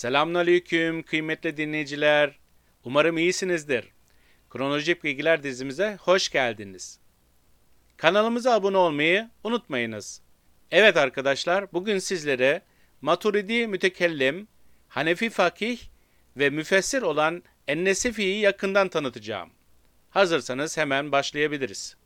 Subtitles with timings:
[0.00, 2.38] Selamünaleyküm kıymetli dinleyiciler.
[2.84, 3.84] Umarım iyisinizdir.
[4.50, 6.98] Kronolojik Bilgiler dizimize hoş geldiniz.
[7.96, 10.22] Kanalımıza abone olmayı unutmayınız.
[10.70, 12.62] Evet arkadaşlar, bugün sizlere
[13.00, 14.48] Maturidi mütekellim,
[14.88, 15.80] Hanefi fakih
[16.36, 19.50] ve müfessir olan Ennesefi'yi yakından tanıtacağım.
[20.10, 21.96] Hazırsanız hemen başlayabiliriz.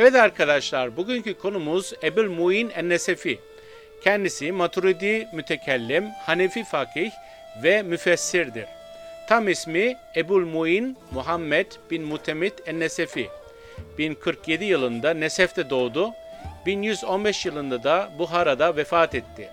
[0.00, 3.38] Evet arkadaşlar, bugünkü konumuz Ebul Muin Ennesefi.
[4.04, 7.10] Kendisi Maturidi mütekellim, Hanefi fakih
[7.62, 8.64] ve müfessirdir.
[9.28, 13.28] Tam ismi Ebul Muin Muhammed bin Mutemit Ennesefi.
[13.98, 16.10] 1047 yılında Nesef'te doğdu.
[16.66, 19.48] 1115 yılında da Buhara'da vefat etti.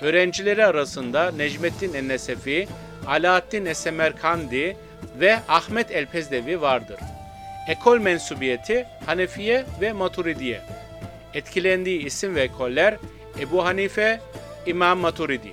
[0.00, 2.68] Öğrencileri arasında Necmettin Ennesefi,
[3.06, 4.76] Alaaddin Esemerkandi
[5.20, 7.00] ve Ahmet Elpezdevi vardır.
[7.70, 10.60] Ekol mensubiyeti Hanefiye ve Maturidiye.
[11.34, 12.96] Etkilendiği isim ve ekoller
[13.40, 14.20] Ebu Hanife,
[14.66, 15.52] İmam Maturidi.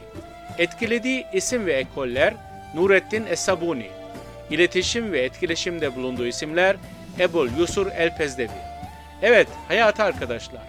[0.58, 2.34] Etkilediği isim ve ekoller
[2.76, 3.88] Nurettin Esabuni.
[4.50, 6.76] İletişim ve etkileşimde bulunduğu isimler
[7.20, 8.50] Ebul Yusur El-Pezdevi.
[9.22, 10.62] Evet, hayatı arkadaşlar.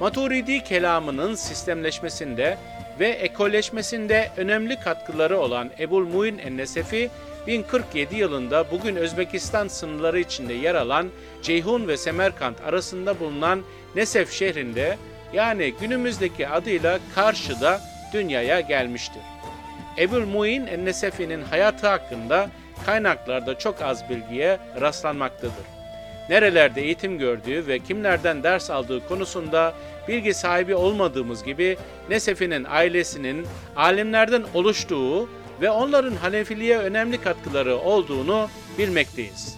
[0.00, 2.56] Maturidi kelamının sistemleşmesinde
[3.00, 7.10] ve ekolleşmesinde önemli katkıları olan Ebul Muin Ennesefi
[7.46, 11.08] 1047 yılında bugün Özbekistan sınırları içinde yer alan
[11.42, 13.62] Ceyhun ve Semerkant arasında bulunan
[13.96, 14.98] Nesef şehrinde
[15.32, 17.80] yani günümüzdeki adıyla Karşı'da
[18.12, 19.22] dünyaya gelmiştir.
[19.98, 22.50] Ebul Muin Ennesefi'nin hayatı hakkında
[22.86, 25.79] kaynaklarda çok az bilgiye rastlanmaktadır.
[26.30, 29.74] Nerelerde eğitim gördüğü ve kimlerden ders aldığı konusunda
[30.08, 31.76] bilgi sahibi olmadığımız gibi
[32.10, 35.28] Nesefi'nin ailesinin alimlerden oluştuğu
[35.60, 38.48] ve onların Hanefiliğe önemli katkıları olduğunu
[38.78, 39.56] bilmekteyiz.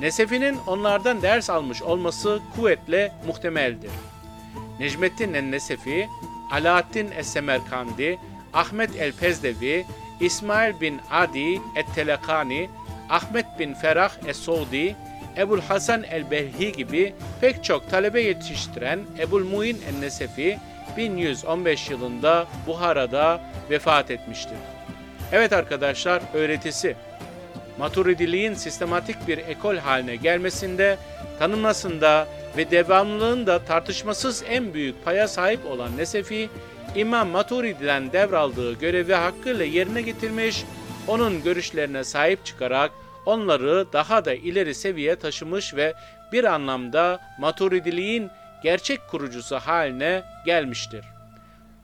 [0.00, 3.90] Nesefi'nin onlardan ders almış olması kuvvetle muhtemeldir.
[4.80, 6.08] Necmettin en-Nesefi,
[6.52, 8.18] Alaaddin es-Semerkandi,
[8.52, 9.84] Ahmet el-Pezdevi,
[10.20, 12.68] İsmail bin Adi et-Telekani,
[13.10, 14.96] Ahmet bin Ferah es-Suudi,
[15.36, 20.58] Ebul Hasan el-Belhi gibi pek çok talebe yetiştiren Ebul Muin en-Nesefi
[20.96, 24.58] 1115 yılında Buhara'da vefat etmiştir.
[25.32, 26.96] Evet arkadaşlar öğretisi
[27.78, 30.96] Maturidiliğin sistematik bir ekol haline gelmesinde,
[31.38, 32.26] tanınmasında
[32.56, 36.48] ve devamlılığında tartışmasız en büyük paya sahip olan Nesefi,
[36.94, 40.64] İmam Maturidi'den devraldığı görevi hakkıyla yerine getirmiş,
[41.08, 42.90] onun görüşlerine sahip çıkarak
[43.26, 45.94] onları daha da ileri seviye taşımış ve
[46.32, 48.30] bir anlamda Maturidiliğin
[48.62, 51.04] gerçek kurucusu haline gelmiştir.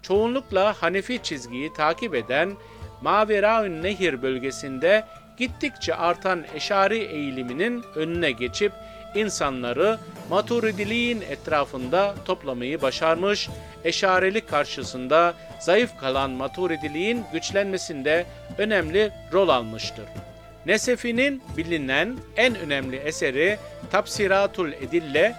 [0.02, 2.52] Çoğunlukla Hanefi çizgiyi takip eden
[3.02, 5.04] Maveraün Nehir bölgesinde
[5.36, 8.72] gittikçe artan eşari eğiliminin önüne geçip
[9.14, 9.98] insanları
[10.30, 13.48] maturidiliğin etrafında toplamayı başarmış,
[13.84, 18.26] eşarelik karşısında zayıf kalan maturidiliğin güçlenmesinde
[18.58, 20.04] önemli rol almıştır.
[20.66, 23.58] Nesefi'nin bilinen en önemli eseri
[23.90, 25.34] Tapsiratul Edille,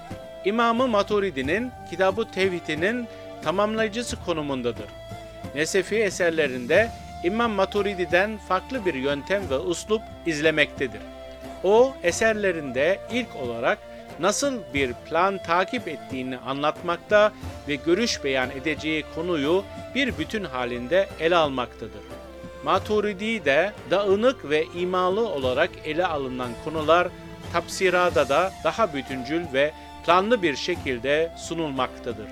[0.45, 3.07] İmamı Maturidi'nin Kitab-ı Tevhid'inin
[3.43, 4.85] tamamlayıcısı konumundadır.
[5.55, 6.89] Nesefi eserlerinde
[7.23, 11.01] İmam Maturidi'den farklı bir yöntem ve uslup izlemektedir.
[11.63, 13.77] O eserlerinde ilk olarak
[14.19, 17.31] nasıl bir plan takip ettiğini anlatmakta
[17.67, 19.63] ve görüş beyan edeceği konuyu
[19.95, 22.22] bir bütün halinde ele almaktadır.
[22.63, 27.07] Maturidi de dağınık ve imalı olarak ele alınan konular
[27.53, 29.73] tapsirada da daha bütüncül ve
[30.05, 32.27] planlı bir şekilde sunulmaktadır.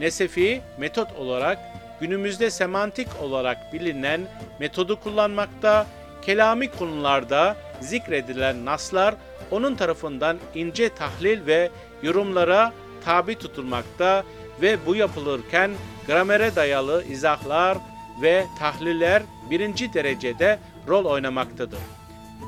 [0.00, 1.58] Nesefi metot olarak
[2.00, 4.20] günümüzde semantik olarak bilinen
[4.58, 5.86] metodu kullanmakta,
[6.22, 9.14] kelami konularda zikredilen naslar
[9.50, 11.70] onun tarafından ince tahlil ve
[12.02, 12.72] yorumlara
[13.04, 14.24] tabi tutulmakta
[14.62, 15.70] ve bu yapılırken
[16.06, 17.78] gramere dayalı izahlar
[18.22, 20.58] ve tahliller birinci derecede
[20.88, 21.78] rol oynamaktadır.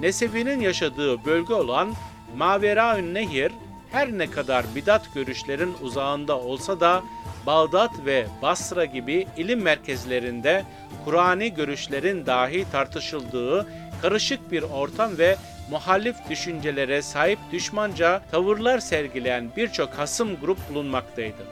[0.00, 1.94] Nesefi'nin yaşadığı bölge olan
[2.36, 3.52] Maveraün Nehir
[3.92, 7.02] her ne kadar bidat görüşlerin uzağında olsa da
[7.46, 10.64] Bağdat ve Basra gibi ilim merkezlerinde
[11.04, 13.66] Kur'ani görüşlerin dahi tartışıldığı
[14.02, 15.36] karışık bir ortam ve
[15.70, 21.42] muhalif düşüncelere sahip düşmanca tavırlar sergileyen birçok hasım grup bulunmaktaydı.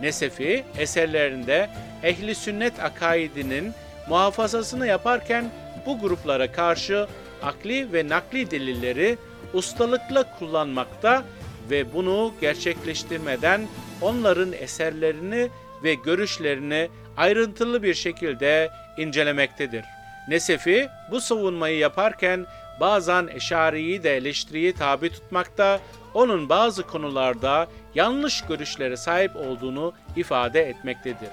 [0.00, 1.70] Nesefi eserlerinde
[2.02, 3.72] ehli sünnet akaidinin
[4.08, 5.50] muhafazasını yaparken
[5.86, 7.06] bu gruplara karşı
[7.42, 9.18] akli ve nakli delilleri
[9.54, 11.22] ustalıkla kullanmakta
[11.70, 13.68] ve bunu gerçekleştirmeden
[14.00, 15.48] onların eserlerini
[15.84, 19.84] ve görüşlerini ayrıntılı bir şekilde incelemektedir.
[20.28, 22.46] Nesefi bu savunmayı yaparken
[22.80, 25.80] bazen Eşari'yi de eleştiriye tabi tutmakta,
[26.14, 31.28] onun bazı konularda yanlış görüşlere sahip olduğunu ifade etmektedir.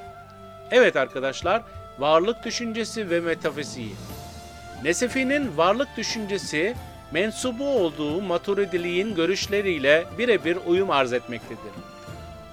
[0.72, 1.62] Evet arkadaşlar,
[2.00, 3.96] varlık düşüncesi ve metafiziği.
[4.84, 6.76] Nesefi'nin varlık düşüncesi
[7.12, 11.72] mensubu olduğu maturidiliğin görüşleriyle birebir uyum arz etmektedir.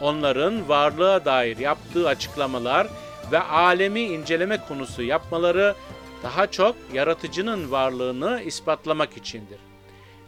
[0.01, 2.87] Onların varlığa dair yaptığı açıklamalar
[3.33, 5.75] ve alemi inceleme konusu yapmaları
[6.23, 9.59] daha çok yaratıcının varlığını ispatlamak içindir.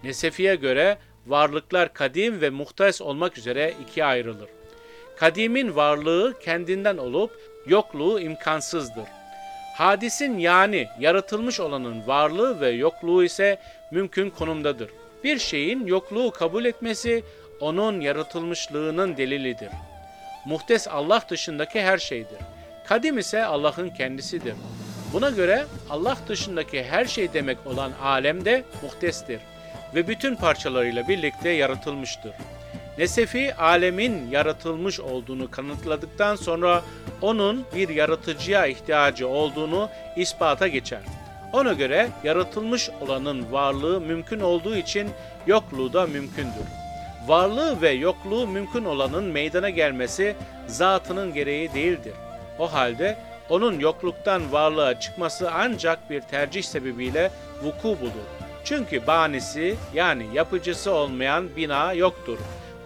[0.04, 4.48] Nesefi'ye göre varlıklar kadim ve muhtes olmak üzere ikiye ayrılır.
[5.16, 7.30] Kadimin varlığı kendinden olup
[7.68, 9.04] yokluğu imkansızdır.
[9.76, 13.58] Hadisin yani yaratılmış olanın varlığı ve yokluğu ise
[13.90, 14.90] mümkün konumdadır.
[15.24, 17.24] Bir şeyin yokluğu kabul etmesi
[17.60, 19.68] onun yaratılmışlığının delilidir.
[20.44, 22.38] Muhtes Allah dışındaki her şeydir.
[22.86, 24.54] Kadim ise Allah'ın kendisidir.
[25.12, 29.40] Buna göre Allah dışındaki her şey demek olan alem de muhtestir
[29.94, 32.32] ve bütün parçalarıyla birlikte yaratılmıştır.
[32.98, 36.82] Nesefi alemin yaratılmış olduğunu kanıtladıktan sonra
[37.22, 41.00] onun bir yaratıcıya ihtiyacı olduğunu ispata geçer.
[41.52, 45.10] Ona göre yaratılmış olanın varlığı mümkün olduğu için
[45.46, 46.68] yokluğu da mümkündür.
[47.26, 50.36] Varlığı ve yokluğu mümkün olanın meydana gelmesi
[50.66, 52.14] zatının gereği değildir.
[52.58, 53.18] O halde
[53.48, 57.30] onun yokluktan varlığa çıkması ancak bir tercih sebebiyle
[57.62, 58.28] vuku bulur.
[58.64, 62.38] Çünkü banisi yani yapıcısı olmayan bina yoktur.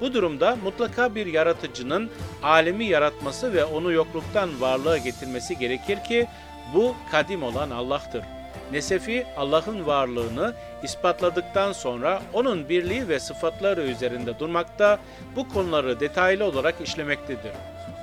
[0.03, 2.11] Bu durumda mutlaka bir yaratıcının
[2.43, 6.27] alemi yaratması ve onu yokluktan varlığa getirmesi gerekir ki
[6.75, 8.25] bu kadim olan Allah'tır.
[8.73, 14.99] Nesefi Allah'ın varlığını ispatladıktan sonra onun birliği ve sıfatları üzerinde durmakta,
[15.37, 17.53] bu konuları detaylı olarak işlemektedir.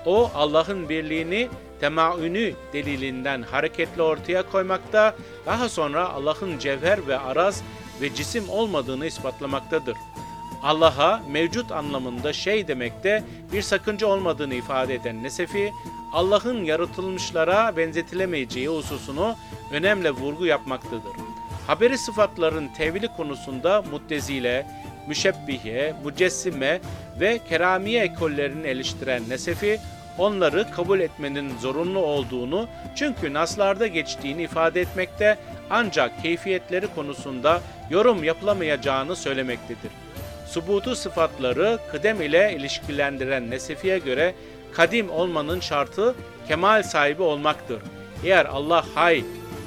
[0.06, 1.50] O Allah'ın birliğini
[1.80, 7.64] temaünü delilinden hareketli ortaya koymakta, daha sonra Allah'ın cevher ve araz
[8.02, 9.96] ve cisim olmadığını ispatlamaktadır.
[10.64, 13.24] Allah'a mevcut anlamında şey demekte
[13.54, 15.72] bir sakınca olmadığını ifade eden Nesefi,
[16.14, 19.36] Allah'ın yaratılmışlara benzetilemeyeceği hususunu
[19.72, 21.14] önemli vurgu yapmaktadır.
[21.68, 24.68] Haberi sıfatların tevili konusunda muttezile,
[25.08, 26.82] müşebbihe, mücessime
[27.20, 29.80] ve keramiye ekollerini eleştiren Nesefi,
[30.18, 35.38] onları kabul etmenin zorunlu olduğunu çünkü naslarda geçtiğini ifade etmekte
[35.70, 39.92] ancak keyfiyetleri konusunda yorum yapılamayacağını söylemektedir.
[40.50, 44.36] Subutu sıfatları kıdem ile ilişkilendiren Nesefi'ye göre
[44.74, 46.16] kadim olmanın şartı
[46.48, 47.82] kemal sahibi olmaktır.
[48.24, 49.24] Eğer Allah hay,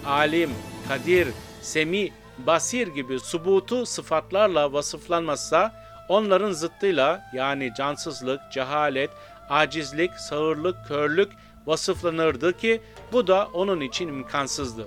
[0.07, 0.51] alim,
[0.89, 1.29] kadir,
[1.61, 5.73] semi, basir gibi subutu sıfatlarla vasıflanmazsa
[6.09, 9.11] onların zıttıyla yani cansızlık, cehalet,
[9.51, 11.33] acizlik, sağırlık, körlük
[11.67, 12.81] vasıflanırdı ki
[13.13, 14.87] bu da onun için imkansızdır.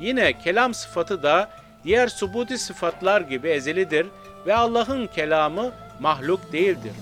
[0.00, 1.50] Yine kelam sıfatı da
[1.84, 4.06] diğer subuti sıfatlar gibi ezelidir
[4.46, 6.92] ve Allah'ın kelamı mahluk değildir.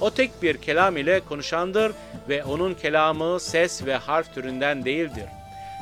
[0.00, 1.92] O tek bir kelam ile konuşandır
[2.28, 5.24] ve onun kelamı ses ve harf türünden değildir.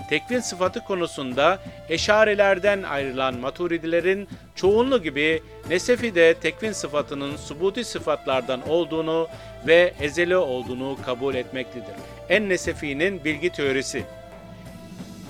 [0.08, 9.28] Tekvin sıfatı konusunda eşarelerden ayrılan maturidilerin çoğunluğu gibi Nesefi de tekvin sıfatının subuti sıfatlardan olduğunu
[9.66, 11.94] ve ezeli olduğunu kabul etmektedir.
[12.28, 14.04] En Nesefi'nin bilgi teorisi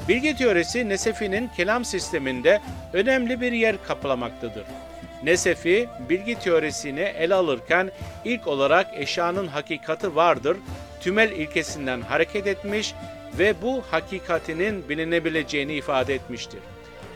[0.08, 2.60] Bilgi teorisi Nesefi'nin kelam sisteminde
[2.92, 4.64] önemli bir yer kaplamaktadır.
[5.22, 7.90] Nesefi bilgi teorisini ele alırken
[8.24, 10.56] ilk olarak eşyanın hakikati vardır,
[11.00, 12.94] tümel ilkesinden hareket etmiş
[13.38, 16.60] ve bu hakikatinin bilinebileceğini ifade etmiştir.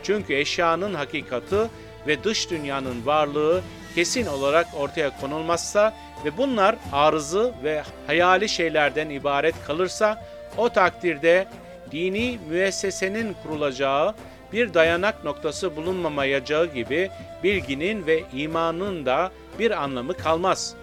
[0.02, 1.56] Çünkü eşyanın hakikati
[2.06, 3.62] ve dış dünyanın varlığı
[3.94, 5.94] kesin olarak ortaya konulmazsa
[6.24, 10.24] ve bunlar arızı ve hayali şeylerden ibaret kalırsa
[10.56, 11.46] o takdirde
[11.90, 14.14] dini müessesenin kurulacağı
[14.52, 17.10] bir dayanak noktası bulunmamayacağı gibi
[17.42, 20.74] bilginin ve imanın da bir anlamı kalmaz.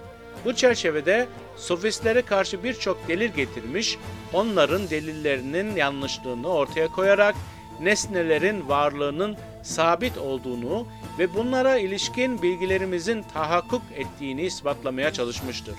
[0.46, 3.98] Bu çerçevede sofistlere karşı birçok delil getirmiş,
[4.34, 7.36] onların delillerinin yanlışlığını ortaya koyarak
[7.82, 10.88] nesnelerin varlığının sabit olduğunu
[11.20, 15.76] ve bunlara ilişkin bilgilerimizin tahakkuk ettiğini ispatlamaya çalışmıştır.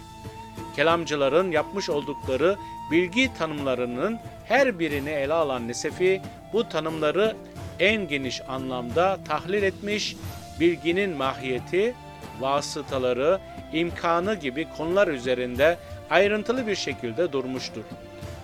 [0.76, 2.56] Kelamcıların yapmış oldukları
[2.90, 7.36] bilgi tanımlarının her birini ele alan Nesefi bu tanımları
[7.80, 10.16] en geniş anlamda tahlil etmiş,
[10.60, 11.94] bilginin mahiyeti,
[12.40, 13.40] vasıtaları,
[13.72, 15.76] imkanı gibi konular üzerinde
[16.10, 17.82] ayrıntılı bir şekilde durmuştur.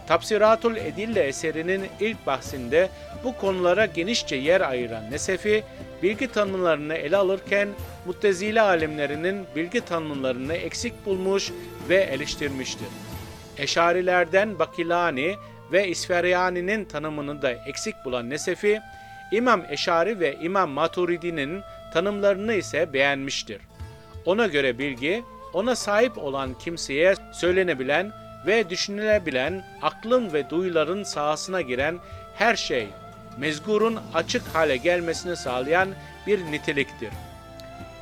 [0.07, 2.89] Tapsiratul Edille eserinin ilk bahsinde
[3.25, 5.65] bu konulara genişçe yer ayıran Nesefi,
[6.03, 7.69] bilgi tanımlarını ele alırken
[8.07, 11.53] Muttezile alimlerinin bilgi tanımlarını eksik bulmuş
[11.89, 12.89] ve eleştirmiştir.
[13.59, 15.35] Eşarilerden Bakilani
[15.73, 18.81] ve İsferyani'nin tanımını da eksik bulan Nesefi,
[19.33, 23.61] İmam Eşari ve İmam Maturidi'nin tanımlarını ise beğenmiştir.
[24.25, 28.13] Ona göre bilgi, ona sahip olan kimseye söylenebilen
[28.47, 31.99] ve düşünülebilen, aklın ve duyuların sahasına giren
[32.35, 32.89] her şey,
[33.39, 35.89] mezgurun açık hale gelmesini sağlayan
[36.27, 37.11] bir niteliktir.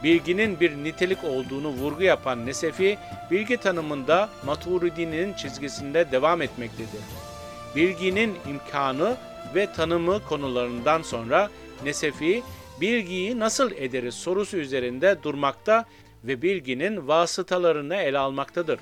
[0.03, 2.99] Bilginin bir nitelik olduğunu vurgu yapan Nesefi,
[3.31, 7.01] bilgi tanımında Maturidi'nin çizgisinde devam etmektedir.
[7.77, 9.17] Bilginin imkanı
[9.55, 11.51] ve tanımı konularından sonra
[11.85, 12.43] Nesefi,
[12.81, 15.85] bilgiyi nasıl ederiz sorusu üzerinde durmakta
[16.25, 18.81] ve bilginin vasıtalarını ele almaktadır.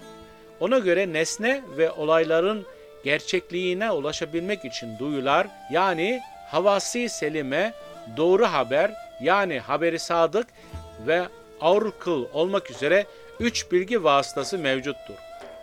[0.60, 2.66] Ona göre nesne ve olayların
[3.04, 7.74] gerçekliğine ulaşabilmek için duyular yani havasi selime,
[8.16, 10.46] doğru haber yani haberi sadık
[11.06, 11.22] ve
[11.60, 13.06] aurkıl olmak üzere
[13.40, 15.14] üç bilgi vasıtası mevcuttur.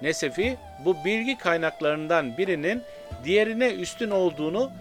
[0.01, 2.81] Nesefi bu bilgi kaynaklarından birinin
[3.23, 4.71] diğerine üstün olduğunu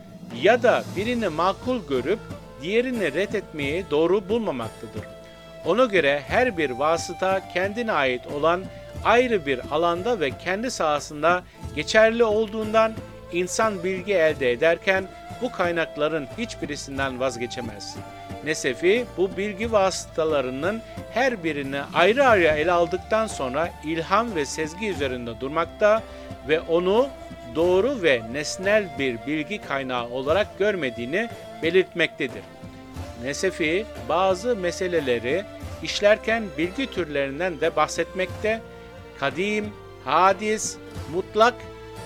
[0.43, 2.19] ya da birini makul görüp
[2.63, 5.03] diğerini ret etmeyi doğru bulmamaktadır.
[5.67, 8.65] Ona göre her bir vasıta kendine ait olan
[9.05, 11.43] ayrı bir alanda ve kendi sahasında
[11.75, 12.93] geçerli olduğundan
[13.33, 15.05] insan bilgi elde ederken
[15.43, 17.97] bu kaynakların hiçbirisinden vazgeçemez.
[18.45, 20.83] Nesefi bu bilgi vasıtalarının
[21.15, 26.03] her birini ayrı ayrı ele aldıktan sonra ilham ve sezgi üzerinde durmakta
[26.49, 27.09] ve onu
[27.55, 31.29] doğru ve nesnel bir bilgi kaynağı olarak görmediğini
[31.63, 32.43] belirtmektedir.
[33.25, 35.45] Nesefi bazı meseleleri
[35.83, 38.61] işlerken bilgi türlerinden de bahsetmekte,
[39.21, 39.65] kadim,
[40.05, 40.77] hadis,
[41.13, 41.55] mutlak,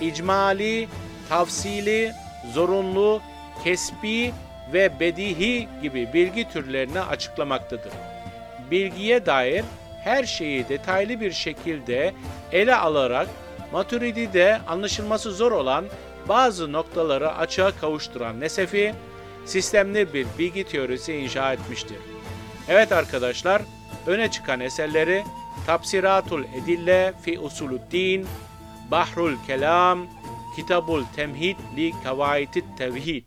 [0.01, 0.87] icmali,
[1.29, 2.11] tavsili,
[2.53, 3.21] zorunlu,
[3.63, 4.31] kesbi
[4.73, 7.91] ve bedihi gibi bilgi türlerini açıklamaktadır.
[8.71, 9.63] Bilgiye dair
[10.03, 12.13] her şeyi detaylı bir şekilde
[12.51, 13.27] ele alarak
[13.73, 15.85] Maturidi'de anlaşılması zor olan
[16.27, 18.95] bazı noktaları açığa kavuşturan Nesefi,
[19.45, 21.97] sistemli bir bilgi teorisi inşa etmiştir.
[22.67, 23.61] Evet arkadaşlar,
[24.07, 25.23] öne çıkan eserleri
[25.65, 28.27] Tapsiratul Edille fi Usuluddin,
[28.91, 30.07] Bahrul Kelam,
[30.55, 33.25] Kitabul Temhid li Kavaitit Tevhid.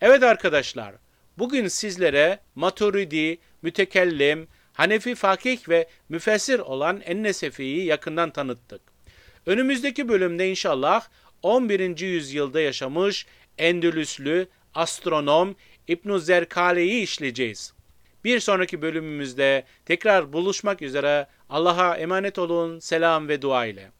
[0.00, 0.94] Evet arkadaşlar,
[1.38, 8.93] bugün sizlere Maturidi, Mütekellim, Hanefi fakih ve müfessir olan Ennesefi'yi yakından tanıttık.
[9.46, 11.08] Önümüzdeki bölümde inşallah
[11.42, 12.00] 11.
[12.00, 13.26] yüzyılda yaşamış
[13.58, 15.54] Endülüslü astronom
[15.88, 17.72] İbn Zerkale'yi işleyeceğiz.
[18.24, 23.90] Bir sonraki bölümümüzde tekrar buluşmak üzere Allah'a emanet olun, selam ve dua ile.